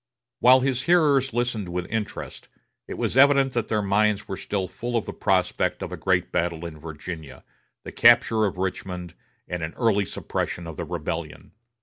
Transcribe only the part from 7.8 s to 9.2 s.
the capture of Richmond,